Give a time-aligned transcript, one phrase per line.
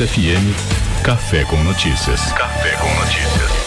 [0.00, 0.54] FM
[1.02, 2.32] Café com Notícias.
[2.32, 3.57] Café com Notícias.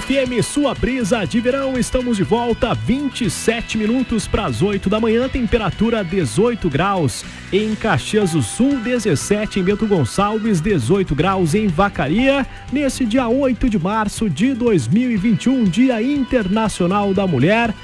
[0.00, 1.76] FM, sua brisa de verão.
[1.76, 8.32] Estamos de volta, 27 minutos para as 8 da manhã, temperatura 18 graus em Caxias
[8.32, 14.30] do Sul, 17 em Bento Gonçalves, 18 graus em Vacaria, nesse dia 8 de março
[14.30, 17.74] de 2021, Dia Internacional da Mulher.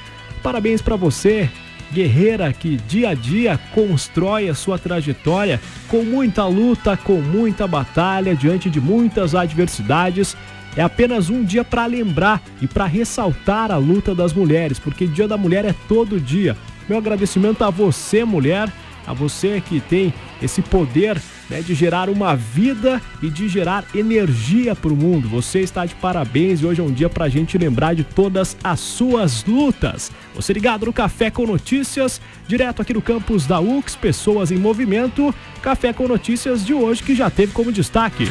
[0.42, 1.50] Parabéns para você,
[1.92, 8.34] guerreira que dia a dia constrói a sua trajetória com muita luta, com muita batalha,
[8.34, 10.34] diante de muitas adversidades
[10.76, 15.26] é apenas um dia para lembrar e para ressaltar a luta das mulheres, porque Dia
[15.26, 16.56] da Mulher é todo dia.
[16.88, 18.70] Meu agradecimento a você, mulher,
[19.06, 24.74] a você que tem esse poder né, de gerar uma vida e de gerar energia
[24.74, 25.28] para o mundo.
[25.28, 28.56] Você está de parabéns e hoje é um dia para a gente lembrar de todas
[28.62, 30.10] as suas lutas.
[30.34, 35.34] Você ligado no Café com Notícias, direto aqui no campus da UX, Pessoas em Movimento.
[35.62, 38.24] Café com Notícias de hoje que já teve como destaque.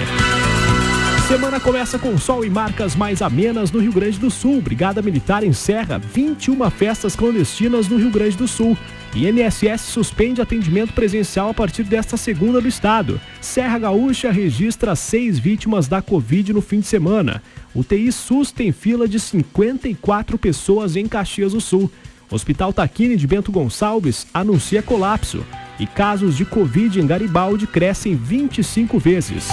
[1.27, 4.61] Semana começa com sol e marcas mais amenas no Rio Grande do Sul.
[4.61, 8.77] Brigada Militar encerra 21 festas clandestinas no Rio Grande do Sul.
[9.15, 13.19] INSS suspende atendimento presencial a partir desta segunda do estado.
[13.41, 17.41] Serra Gaúcha registra seis vítimas da Covid no fim de semana.
[17.73, 21.91] O TI SUS tem fila de 54 pessoas em Caxias do Sul.
[22.29, 25.43] Hospital Taquini de Bento Gonçalves anuncia colapso.
[25.79, 29.47] E casos de Covid em Garibaldi crescem 25 vezes.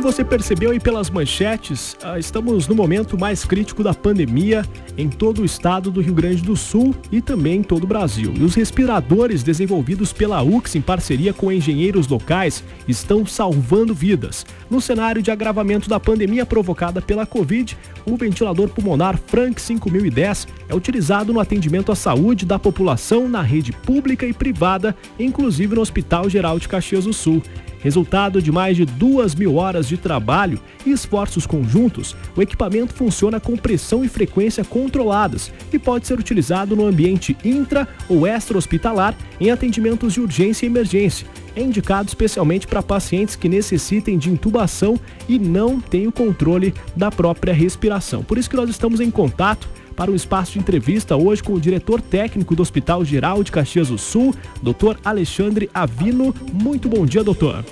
[0.00, 4.64] Como você percebeu aí pelas manchetes, ah, estamos no momento mais crítico da pandemia
[4.96, 8.32] em todo o estado do Rio Grande do Sul e também em todo o Brasil.
[8.34, 14.46] E os respiradores desenvolvidos pela UX em parceria com engenheiros locais estão salvando vidas.
[14.70, 17.76] No cenário de agravamento da pandemia provocada pela Covid,
[18.06, 23.70] o ventilador pulmonar Frank 5010 é utilizado no atendimento à saúde da população na rede
[23.70, 27.42] pública e privada, inclusive no Hospital Geral de Caxias do Sul.
[27.82, 33.40] Resultado de mais de duas mil horas de trabalho e esforços conjuntos, o equipamento funciona
[33.40, 39.50] com pressão e frequência controladas e pode ser utilizado no ambiente intra ou extra-hospitalar em
[39.50, 41.26] atendimentos de urgência e emergência.
[41.56, 44.98] É indicado especialmente para pacientes que necessitem de intubação
[45.28, 48.22] e não têm o controle da própria respiração.
[48.22, 49.68] Por isso que nós estamos em contato
[50.00, 53.88] para um espaço de entrevista hoje com o diretor técnico do Hospital Geral de Caxias
[53.88, 54.96] do Sul, Dr.
[55.04, 56.34] Alexandre Avino.
[56.54, 57.62] Muito bom dia, doutor.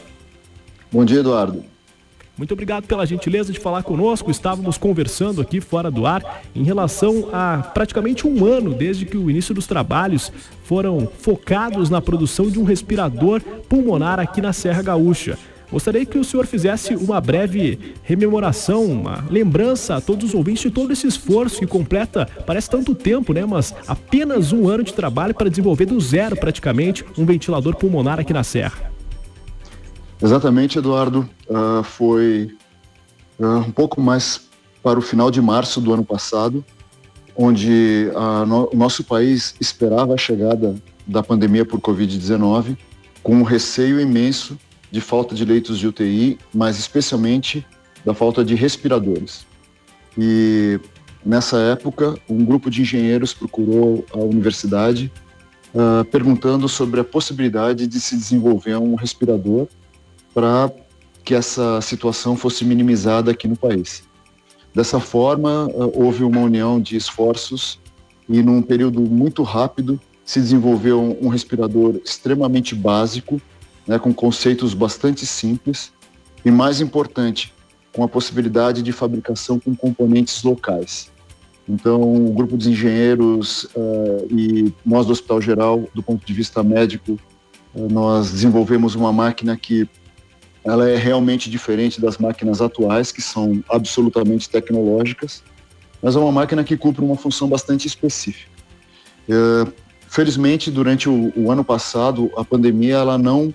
[0.93, 1.65] Bom dia, Eduardo.
[2.37, 4.31] Muito obrigado pela gentileza de falar conosco.
[4.31, 9.31] Estávamos conversando aqui fora do ar em relação a praticamente um ano desde que o
[9.31, 10.31] início dos trabalhos
[10.65, 13.41] foram focados na produção de um respirador
[13.71, 15.39] pulmonar aqui na Serra Gaúcha.
[15.70, 20.70] Gostaria que o senhor fizesse uma breve rememoração, uma lembrança a todos os ouvintes de
[20.70, 23.44] todo esse esforço que completa, parece tanto tempo, né?
[23.44, 28.32] Mas apenas um ano de trabalho para desenvolver do zero praticamente um ventilador pulmonar aqui
[28.32, 28.90] na Serra.
[30.22, 31.28] Exatamente, Eduardo.
[31.48, 32.56] Uh, foi
[33.38, 34.48] uh, um pouco mais
[34.82, 36.64] para o final de março do ano passado,
[37.36, 40.74] onde uh, no, o nosso país esperava a chegada
[41.06, 42.76] da pandemia por Covid-19
[43.22, 44.58] com um receio imenso
[44.91, 47.66] de falta de leitos de UTI, mas especialmente
[48.04, 49.47] da falta de respiradores.
[50.16, 50.81] E
[51.25, 55.12] nessa época, um grupo de engenheiros procurou a universidade
[55.75, 59.69] uh, perguntando sobre a possibilidade de se desenvolver um respirador
[60.34, 60.71] para
[61.25, 64.03] que essa situação fosse minimizada aqui no país.
[64.75, 67.78] Dessa forma, uh, houve uma união de esforços
[68.28, 73.41] e, num período muito rápido, se desenvolveu um, respirador extremamente básico
[73.88, 75.93] né, com conceitos bastante simples
[76.45, 77.54] e, mais importante,
[77.92, 81.10] com a possibilidade de fabricação com componentes locais.
[81.66, 86.62] Então, o grupo de engenheiros uh, e nós do Hospital Geral, do ponto de vista
[86.62, 87.18] médico,
[87.74, 89.89] uh, nós desenvolvemos uma máquina que
[90.65, 95.42] ela é realmente diferente das máquinas atuais, que são absolutamente tecnológicas,
[96.03, 98.51] mas é uma máquina que cumpre uma função bastante específica.
[99.28, 99.72] Uh,
[100.09, 103.53] felizmente, durante o, o, ano passado, a pandemia ela não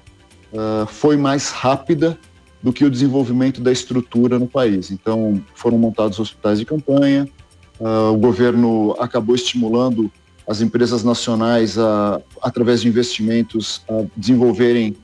[0.53, 2.17] uh, foi mais rápida
[2.61, 4.89] do que o desenvolvimento da estrutura no país.
[4.89, 7.27] Então, foram montados hospitais de campanha,
[7.79, 10.09] uh, o governo acabou estimulando
[10.47, 14.95] as empresas nacionais, a, através de investimentos, a desenvolverem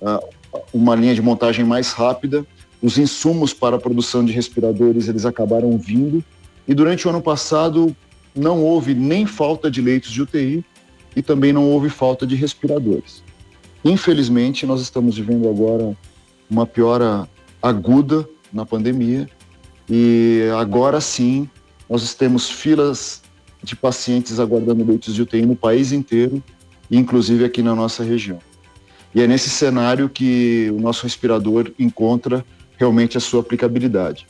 [0.00, 0.26] uh,
[0.72, 2.46] uma linha de montagem mais rápida.
[2.82, 6.24] Os insumos para a produção de respiradores eles acabaram vindo
[6.68, 7.94] e durante o ano passado
[8.34, 10.64] não houve nem falta de leitos de UTI
[11.14, 13.22] e também não houve falta de respiradores.
[13.90, 15.96] Infelizmente, nós estamos vivendo agora
[16.48, 17.28] uma piora
[17.62, 19.28] aguda na pandemia
[19.88, 21.48] e agora sim
[21.88, 23.22] nós temos filas
[23.62, 26.42] de pacientes aguardando leitos de UTI no país inteiro,
[26.90, 28.38] inclusive aqui na nossa região.
[29.14, 32.44] E é nesse cenário que o nosso respirador encontra
[32.76, 34.26] realmente a sua aplicabilidade.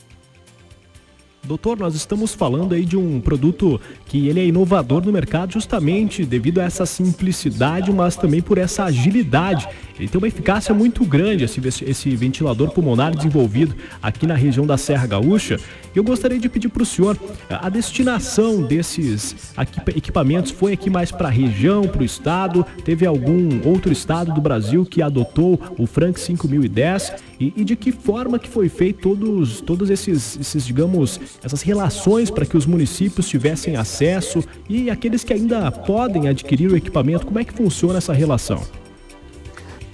[1.47, 6.25] Doutor, nós estamos falando aí de um produto que ele é inovador no mercado justamente
[6.25, 9.65] devido a essa simplicidade, mas também por essa agilidade.
[9.97, 14.77] Ele tem uma eficácia muito grande, esse, esse ventilador pulmonar desenvolvido aqui na região da
[14.77, 15.57] Serra Gaúcha.
[15.95, 17.17] Eu gostaria de pedir para o senhor
[17.49, 19.53] a destinação desses
[19.95, 22.65] equipamentos foi aqui mais para a região, para o estado?
[22.83, 27.13] Teve algum outro estado do Brasil que adotou o Frank 5010?
[27.39, 32.29] E, e de que forma que foi feito todos, todos esses, esses, digamos, essas relações
[32.29, 37.39] para que os municípios tivessem acesso e aqueles que ainda podem adquirir o equipamento, como
[37.39, 38.61] é que funciona essa relação?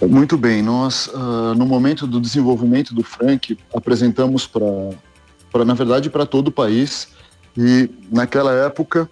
[0.02, 6.26] Muito bem, nós uh, no momento do desenvolvimento do Frank apresentamos para, na verdade, para
[6.26, 7.10] todo o país
[7.58, 9.10] e naquela época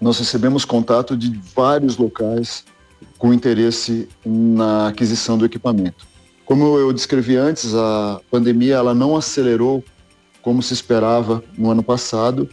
[0.00, 2.64] nós recebemos contato de vários locais
[3.18, 6.08] com interesse na aquisição do equipamento.
[6.44, 9.84] Como eu descrevi antes, a pandemia ela não acelerou
[10.42, 12.48] como se esperava no ano passado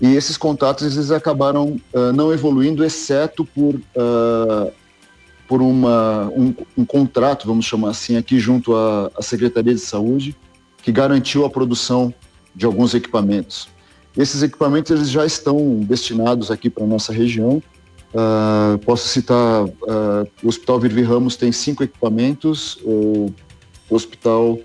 [0.00, 4.72] e esses contatos eles acabaram uh, não evoluindo, exceto por uh,
[5.46, 10.36] por uma, um, um, contrato, vamos chamar assim, aqui junto à, à, Secretaria de Saúde,
[10.80, 12.14] que garantiu a produção
[12.54, 13.68] de alguns equipamentos.
[14.16, 17.60] Esses equipamentos eles já estão destinados aqui para a nossa região.
[18.14, 23.32] Uh, posso citar, o Hospital Virvi Ramos tem cinco equipamentos, o
[23.90, 24.56] Hospital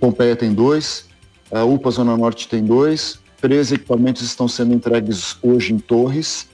[0.00, 1.05] Pompeia tem dois,
[1.50, 6.48] a UPA Zona Norte tem dois, três equipamentos estão sendo entregues hoje em Torres,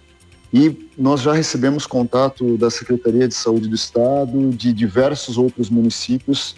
[0.52, 6.56] e nós já recebemos contato da Secretaria de Saúde do Estado, de diversos outros municípios,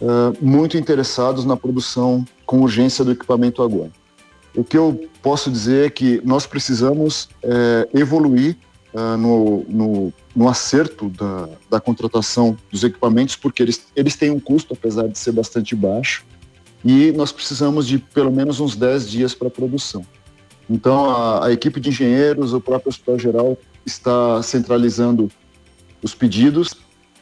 [0.00, 3.92] uh, muito interessados na produção com urgência do equipamento agora.
[4.54, 8.56] O que eu posso dizer é que nós precisamos é, evoluir
[8.94, 14.40] uh, no, no, no, acerto da, da, contratação dos equipamentos, porque eles, eles têm um
[14.40, 16.24] custo, apesar de ser bastante baixo,
[16.86, 20.06] e nós precisamos de pelo menos uns 10 dias para produção.
[20.70, 25.28] Então, a, a, equipe de engenheiros, o próprio Hospital Geral está centralizando
[26.00, 26.74] os pedidos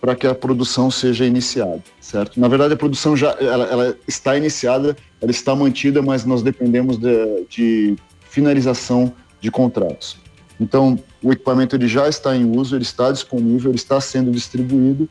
[0.03, 2.39] para que a produção seja iniciada, certo?
[2.39, 6.99] Na verdade, a produção já ela, ela está iniciada, ela está mantida, mas nós dependemos
[6.99, 7.97] de, de
[8.29, 10.19] finalização de contratos.
[10.61, 15.09] Então, o equipamento ele já está em uso, ele está disponível, ele está sendo distribuído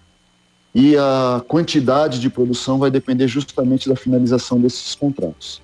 [0.74, 5.62] e a quantidade de produção vai depender justamente da finalização desses contratos.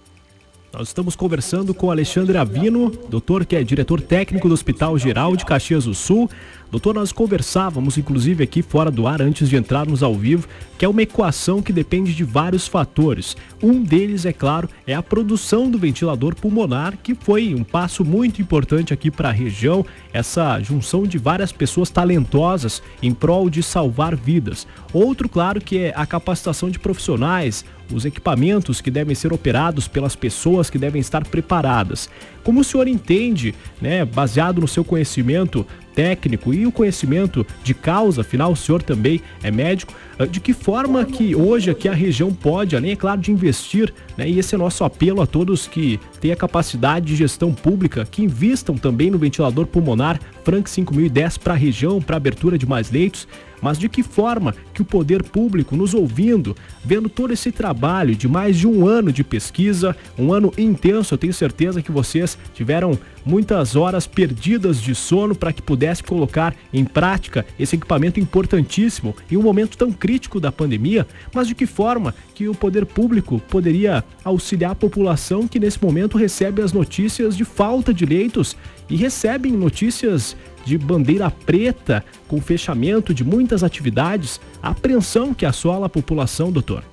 [0.71, 5.43] Nós estamos conversando com Alexandre Avino, doutor que é diretor técnico do Hospital Geral de
[5.43, 6.29] Caxias do Sul.
[6.69, 10.87] Doutor, nós conversávamos, inclusive aqui fora do ar, antes de entrarmos ao vivo, que é
[10.87, 13.35] uma equação que depende de vários fatores.
[13.63, 18.39] Um deles, é claro, é a produção do ventilador pulmonar, que foi um passo muito
[18.39, 19.83] importante aqui para a região,
[20.13, 24.67] essa junção de várias pessoas talentosas em prol de salvar vidas.
[24.93, 30.15] Outro, claro, que é a capacitação de profissionais, os equipamentos que devem ser operados pelas
[30.15, 32.09] pessoas que devem estar preparadas.
[32.43, 38.21] Como o senhor entende, né, baseado no seu conhecimento técnico e o conhecimento de causa,
[38.21, 42.33] afinal o senhor também é médico, ah, de que forma que hoje aqui a região
[42.33, 45.99] pode, além, é claro, de investir, né, e esse é nosso apelo a todos que
[46.21, 51.53] têm a capacidade de gestão pública, que investam também no ventilador pulmonar Frank 5010 para
[51.53, 53.27] a região, para abertura de mais leitos,
[53.61, 58.27] mas de que forma que o poder público, nos ouvindo, vendo todo esse trabalho de
[58.27, 62.97] mais de um ano de pesquisa, um ano intenso, eu tenho certeza que vocês tiveram
[63.25, 69.37] muitas horas perdidas de sono para que pudesse colocar em prática esse equipamento importantíssimo em
[69.37, 74.03] um momento tão crítico da pandemia, mas de que forma que o poder público poderia
[74.23, 78.55] auxiliar a população que nesse momento recebe as notícias de falta de leitos
[78.89, 80.35] e recebem notícias
[80.65, 86.83] de bandeira preta com fechamento de muitas atividades, a apreensão que assola a população, doutor?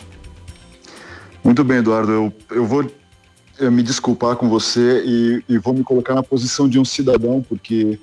[1.42, 2.12] Muito bem, Eduardo.
[2.12, 2.90] Eu, eu vou
[3.70, 7.98] me desculpar com você e, e, vou me colocar na posição de um cidadão, porque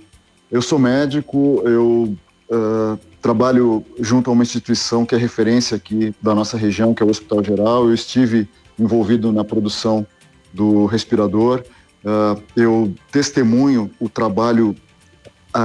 [0.52, 2.16] eu sou médico, eu
[2.50, 7.06] uh, trabalho junto a uma instituição que é referência aqui da nossa região, que é
[7.06, 7.86] o Hospital Geral.
[7.86, 8.48] Eu estive
[8.80, 10.06] envolvido na produção
[10.54, 11.64] do respirador.
[12.04, 14.76] Uh, eu testemunho o trabalho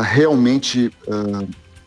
[0.03, 0.91] realmente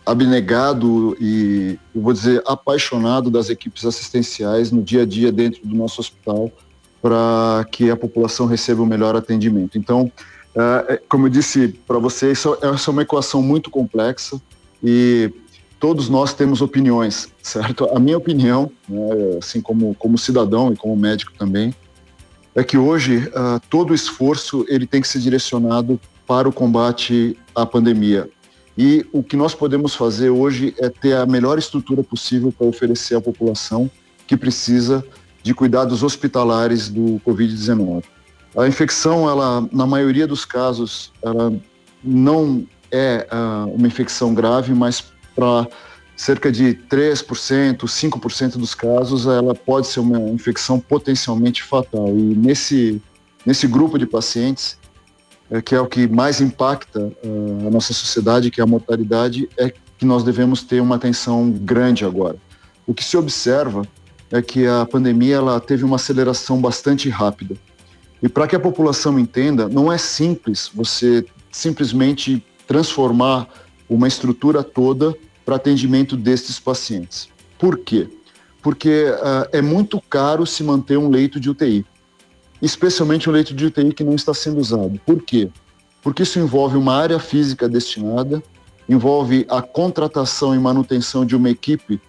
[0.06, 6.02] abnegado e, vou dizer, apaixonado das equipes assistenciais no dia a dia dentro do nosso
[6.02, 6.52] hospital
[7.02, 9.78] para que a população receba o melhor atendimento.
[9.78, 10.12] Então,
[10.56, 14.40] uh, como eu disse para você, isso, essa é uma equação muito complexa
[14.84, 15.32] e
[15.80, 17.90] todos nós temos opiniões, certo?
[17.96, 21.74] A minha opinião, né, assim como, como cidadão e como médico também,
[22.54, 27.38] é que hoje uh, todo o esforço ele tem que ser direcionado para o combate
[27.56, 28.30] à pandemia.
[28.78, 33.16] E o que nós podemos fazer hoje é ter a melhor estrutura possível para oferecer
[33.16, 33.90] à população
[34.26, 35.06] que precisa
[35.44, 38.04] de cuidados hospitalares do Covid-19.
[38.56, 41.54] A infecção, ela, na maioria dos casos, ela
[42.04, 45.04] não é uh, uma infecção grave, mas
[45.36, 45.68] para
[46.16, 52.10] cerca de 3%, 5% dos casos, ela pode ser uma infecção potencialmente fatal.
[52.10, 53.02] E nesse,
[53.46, 54.78] nesse grupo de pacientes,
[55.52, 59.50] é, que é o que mais impacta uh, a nossa sociedade, que é a mortalidade,
[59.58, 62.38] é que nós devemos ter uma atenção grande agora.
[62.88, 63.84] O que se observa
[64.32, 67.56] é que a pandemia ela teve uma aceleração bastante rápida.
[68.24, 73.48] E para que a população entenda, não é simples você simplesmente transformar
[73.90, 77.28] uma estrutura toda para atendimento destes pacientes.
[77.60, 78.08] Por quê?
[78.62, 81.86] Porque uh, é muito caro se manter um leito de UTI,
[82.62, 85.00] especialmente um leito de UTI que não está sendo usado.
[85.06, 85.50] Por quê?
[86.02, 88.42] Porque isso envolve uma área física destinada,
[88.88, 92.00] envolve a contratação e manutenção de uma equipe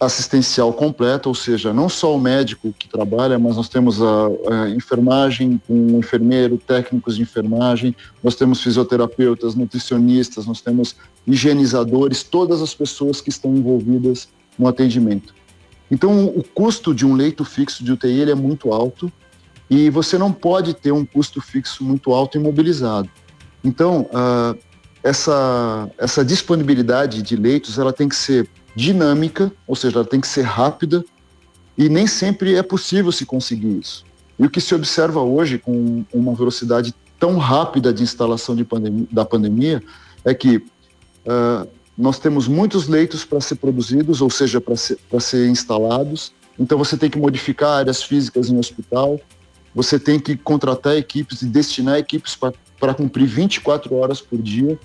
[0.00, 4.70] assistencial completa, ou seja, não só o médico que trabalha, mas nós temos a, a
[4.70, 10.94] enfermagem, um enfermeiro, técnicos de enfermagem, nós temos fisioterapeutas, nutricionistas, nós temos
[11.26, 15.34] higienizadores, todas as pessoas que estão envolvidas no atendimento.
[15.90, 19.12] Então, o custo de um leito fixo de UTI ele é muito alto
[19.70, 23.08] e você não pode ter um custo fixo muito alto imobilizado.
[23.62, 24.58] Então, uh,
[25.02, 30.28] essa, essa disponibilidade de leitos ela tem que ser dinâmica, ou seja, ela tem que
[30.28, 31.04] ser rápida
[31.76, 34.04] e nem sempre é possível se conseguir isso.
[34.38, 38.66] E o que se observa hoje com uma velocidade tão rápida de instalação de
[39.10, 39.82] da pandemia
[40.24, 45.48] é que uh, nós temos muitos leitos para ser produzidos, ou seja, para ser, ser
[45.48, 46.32] instalados.
[46.56, 49.20] Então você tem que modificar áreas físicas em hospital,
[49.74, 52.36] você tem que contratar equipes e destinar equipes
[52.78, 54.78] para cumprir 24 horas por dia.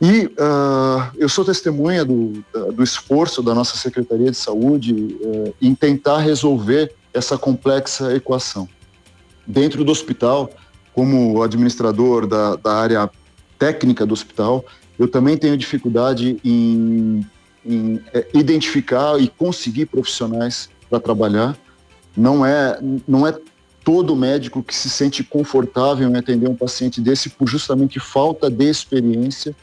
[0.00, 5.74] E uh, eu sou testemunha do, do esforço da nossa Secretaria de Saúde uh, em
[5.74, 8.68] tentar resolver essa complexa equação.
[9.46, 10.50] Dentro do hospital,
[10.94, 13.10] como administrador da, da área
[13.58, 14.64] técnica do hospital,
[14.98, 17.26] eu também tenho dificuldade em,
[17.64, 21.56] em é, identificar e conseguir profissionais para trabalhar.
[22.16, 23.36] Não é, não é
[23.88, 28.68] todo médico que se sente confortável em atender um paciente desse por justamente falta de
[28.68, 29.56] experiência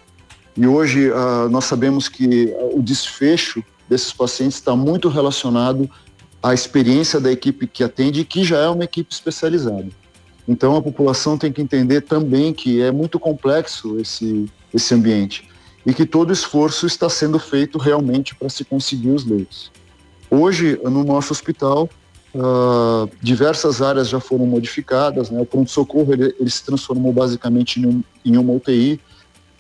[0.58, 5.88] e hoje uh, nós sabemos que o desfecho desses pacientes está muito relacionado
[6.41, 9.89] à experiência da equipe que atende, que já é uma equipe especializada.
[10.48, 15.48] Então a população tem que entender também que é muito complexo esse, esse ambiente
[15.86, 19.72] e que todo esforço está sendo feito realmente para se conseguir os leitos.
[20.32, 21.88] Hoje, no nosso hospital,
[22.36, 25.42] uh, diversas áreas já foram modificadas, né?
[25.42, 29.00] o pronto-socorro ele, ele, se transformou basicamente em, um, em uma UTI,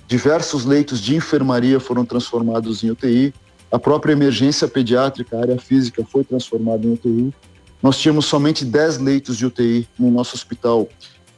[0.07, 3.33] Diversos leitos de enfermaria foram transformados em UTI.
[3.71, 7.33] A própria emergência pediátrica, a área física, foi transformada em UTI.
[7.81, 10.87] Nós tínhamos somente 10 leitos de UTI no nosso hospital.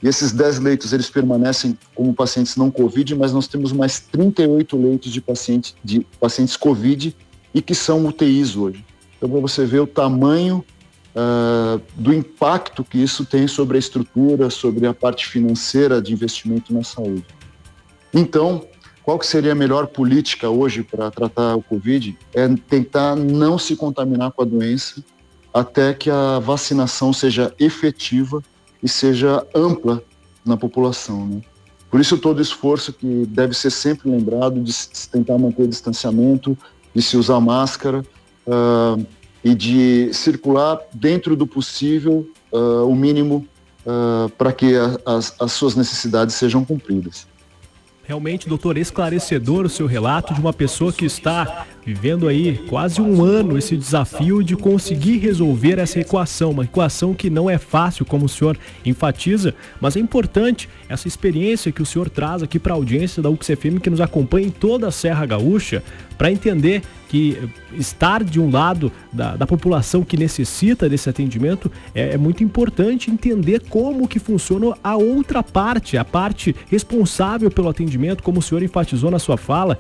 [0.04, 4.78] E esses 10 leitos, eles permanecem como pacientes não COVID, mas nós temos mais 38
[4.78, 7.16] leitos de, paciente, de pacientes COVID
[7.54, 8.86] e que são UTIs hoje.
[9.16, 10.64] Então, para você ver o tamanho
[11.18, 16.72] uh, do impacto que isso tem sobre a estrutura, sobre a parte financeira de investimento
[16.72, 17.26] na saúde.
[18.14, 18.66] Então,
[19.04, 22.18] qual que seria a melhor política hoje para tratar o Covid?
[22.34, 25.04] É tentar não se contaminar com a doença
[25.54, 28.44] até que a vacinação seja efetiva
[28.84, 30.04] e seja ampla
[30.46, 31.26] na população.
[31.26, 31.42] Né?
[31.90, 36.58] Por isso todo esforço que deve ser sempre lembrado de se tentar manter distanciamento,
[36.94, 38.04] de se usar máscara
[38.46, 39.06] uh,
[39.44, 43.48] e de circular dentro do possível uh, o mínimo
[43.86, 47.28] uh, para que a, as, as suas necessidades sejam cumpridas.
[48.04, 53.24] Realmente, doutor, esclarecedor o seu relato de uma pessoa que está vivendo aí quase um
[53.24, 58.26] ano esse desafio de conseguir resolver essa equação, uma equação que não é fácil, como
[58.26, 62.76] o senhor enfatiza, mas é importante essa experiência que o senhor traz aqui para a
[62.76, 65.82] audiência da UXFM que nos acompanha em toda a Serra Gaúcha,
[66.18, 67.38] para entender que
[67.72, 73.10] estar de um lado da, da população que necessita desse atendimento é, é, muito importante
[73.10, 78.62] entender como que funciona a outra parte, a parte responsável pelo atendimento, como o senhor
[78.62, 79.78] enfatizou na sua fala.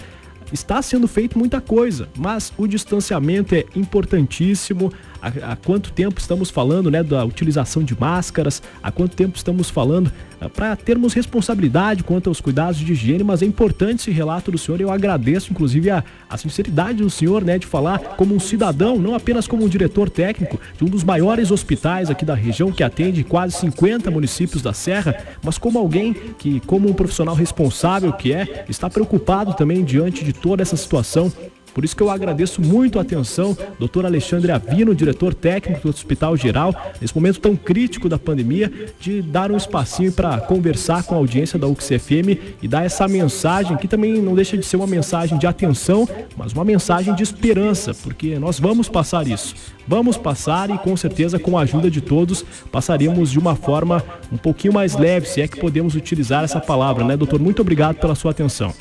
[0.51, 6.49] Está sendo feito muita coisa, mas o distanciamento é importantíssimo, há, há, quanto tempo estamos
[6.49, 12.03] falando né, da utilização de máscaras, há quanto tempo estamos falando ah, para termos responsabilidade
[12.03, 14.79] quanto aos cuidados de higiene, mas é importante esse relato do senhor.
[14.79, 19.15] Eu agradeço, inclusive, a, a sinceridade do senhor né, de falar como um cidadão, não
[19.15, 23.23] apenas como um diretor técnico de um dos maiores hospitais aqui da região, que atende
[23.23, 28.65] quase 50 municípios da Serra, mas como alguém que, como um profissional responsável que é,
[28.69, 31.31] está preocupado também diante de toda essa situação
[31.77, 36.35] por isso que eu agradeço muito a atenção, doutor Alexandre Avino, diretor técnico do Hospital
[36.35, 41.19] Geral, nesse momento tão crítico da pandemia, de dar um espacinho para conversar com a
[41.19, 45.37] audiência da UXFM e dar essa mensagem, que também não deixa de ser uma mensagem
[45.37, 49.53] de atenção, mas uma mensagem de esperança, porque nós vamos passar isso.
[49.87, 54.37] Vamos passar e com certeza com a ajuda de todos passaremos de uma forma um
[54.37, 57.39] pouquinho mais leve, se é que podemos utilizar essa palavra, né, doutor?
[57.39, 58.73] Muito obrigado pela sua atenção.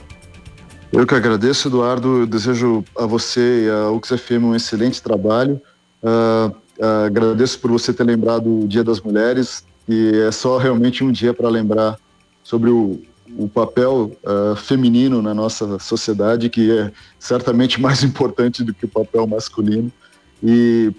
[0.93, 2.21] Eu que agradeço, Eduardo.
[2.21, 5.61] Eu desejo a você e a UXFM um excelente trabalho.
[6.03, 11.03] Uh, uh, agradeço por você ter lembrado o Dia das Mulheres, e é só realmente
[11.03, 11.99] um dia para lembrar
[12.43, 13.01] sobre o,
[13.37, 18.89] o papel uh, feminino na nossa sociedade, que é certamente mais importante do que o
[18.89, 19.93] papel masculino.
[20.43, 20.93] E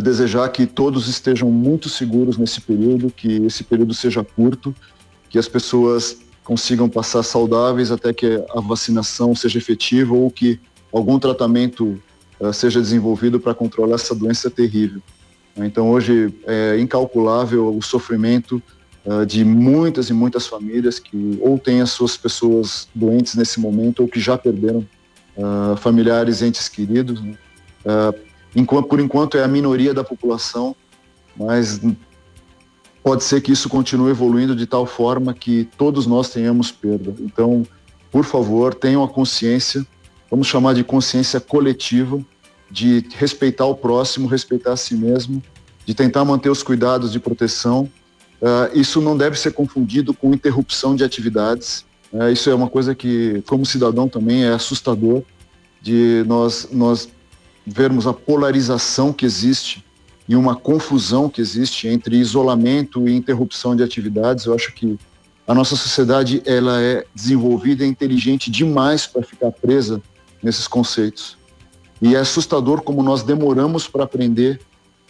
[0.00, 4.72] desejar que todos estejam muito seguros nesse período, que esse período seja curto,
[5.28, 10.60] que as pessoas consigam passar saudáveis até que a vacinação seja efetiva ou que
[10.92, 12.00] algum tratamento
[12.40, 15.00] uh, seja desenvolvido para controlar essa doença terrível.
[15.56, 18.62] Então, hoje é incalculável o sofrimento
[19.04, 24.00] uh, de muitas e muitas famílias que ou têm as suas pessoas doentes nesse momento
[24.00, 24.86] ou que já perderam
[25.36, 27.22] uh, familiares, entes queridos.
[27.22, 27.34] Né?
[28.54, 30.76] Enquanto, por enquanto, é a minoria da população,
[31.36, 31.80] mas
[33.02, 37.14] pode ser que isso continue evoluindo de tal forma que todos nós tenhamos perda.
[37.20, 37.66] Então,
[38.10, 39.84] por favor, tenham a consciência,
[40.30, 42.20] vamos chamar de consciência coletiva,
[42.70, 45.42] de respeitar o próximo, respeitar a si mesmo,
[45.84, 47.90] de tentar manter os cuidados de proteção.
[48.40, 51.84] Uh, isso não deve ser confundido com interrupção de atividades.
[52.12, 55.22] Uh, isso é uma coisa que, como cidadão, também é assustador
[55.80, 57.08] de nós, nós
[57.66, 59.84] vermos a polarização que existe
[60.32, 64.46] e uma confusão que existe entre isolamento e interrupção de atividades.
[64.46, 64.98] Eu acho que
[65.46, 70.00] a nossa sociedade ela é desenvolvida e inteligente demais para ficar presa
[70.42, 71.36] nesses conceitos.
[72.00, 74.58] E é assustador como nós demoramos para aprender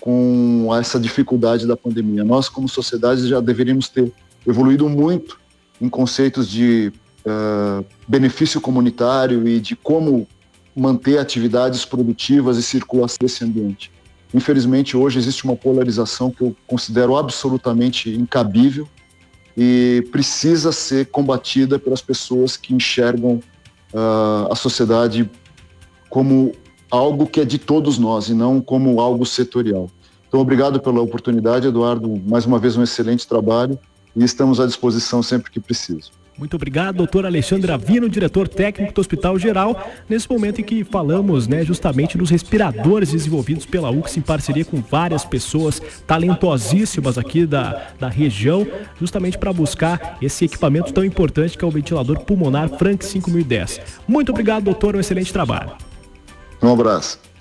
[0.01, 2.25] com essa dificuldade da pandemia.
[2.25, 4.13] Nós, como sociedade, já deveríamos ter
[4.45, 5.39] evoluído muito
[5.81, 6.93] em conceitos de
[7.25, 10.27] uh, benefício comunitário e de como
[10.75, 14.02] manter atividades produtivas e circulação desse ambiente.
[14.35, 18.89] Infelizmente, hoje existe uma polarização que eu considero absolutamente incabível
[19.57, 23.41] e precisa ser combatida pelas pessoas que enxergam
[23.93, 25.31] uh, a sociedade
[26.09, 26.53] como
[26.91, 29.91] algo que é de todos nós e não como algo setorial.
[30.29, 32.09] Então, obrigado pela oportunidade, Eduardo.
[32.27, 33.79] Mais uma vez, um excelente trabalho
[34.17, 36.11] e estamos à disposição sempre que preciso.
[36.39, 41.47] Muito obrigado, doutor Alexandre Avino, diretor técnico do Hospital Geral, nesse momento em que falamos
[41.47, 47.89] né, justamente dos respiradores desenvolvidos pela UX em parceria com várias pessoas talentosíssimas aqui da,
[48.01, 48.67] da região,
[48.99, 53.81] justamente para buscar esse equipamento tão importante que é o ventilador pulmonar Frank 5010.
[54.09, 55.73] Muito obrigado, doutor, um excelente trabalho.
[56.63, 57.32] Um abraço.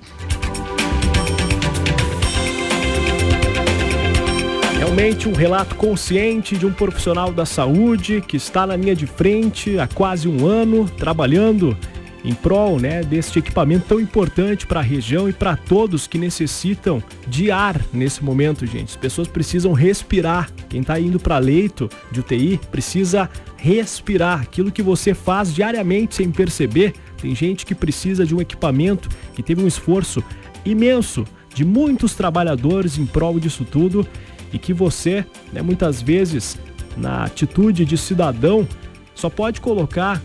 [4.81, 9.77] Realmente um relato consciente de um profissional da saúde que está na linha de frente
[9.77, 11.77] há quase um ano, trabalhando
[12.25, 17.01] em prol né, deste equipamento tão importante para a região e para todos que necessitam
[17.27, 18.89] de ar nesse momento, gente.
[18.89, 20.49] As pessoas precisam respirar.
[20.67, 24.41] Quem está indo para leito de UTI precisa respirar.
[24.41, 26.95] Aquilo que você faz diariamente sem perceber.
[27.21, 30.23] Tem gente que precisa de um equipamento que teve um esforço
[30.65, 34.07] imenso de muitos trabalhadores em prol disso tudo
[34.53, 36.57] e que você, né, muitas vezes,
[36.97, 38.67] na atitude de cidadão,
[39.15, 40.21] só pode colocar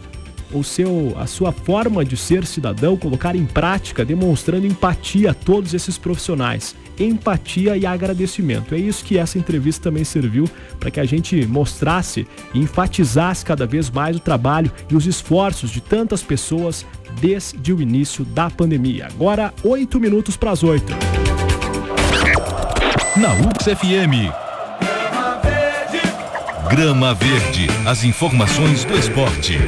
[0.52, 5.74] o seu, a sua forma de ser cidadão, colocar em prática, demonstrando empatia a todos
[5.74, 6.74] esses profissionais.
[6.98, 8.74] Empatia e agradecimento.
[8.74, 10.48] É isso que essa entrevista também serviu
[10.80, 15.70] para que a gente mostrasse e enfatizasse cada vez mais o trabalho e os esforços
[15.70, 16.86] de tantas pessoas
[17.20, 19.06] desde o início da pandemia.
[19.06, 21.15] Agora, oito minutos para as oito
[23.18, 24.30] na UX FM.
[26.68, 29.58] Grama Verde, as informações do esporte.